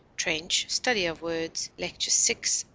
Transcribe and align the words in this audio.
TRENCH 0.17 0.65
Study 0.67 1.05
of 1.05 1.21
Words 1.21 1.69
lect. 1.77 2.03
vi, 2.03 2.33
p. 2.33 2.49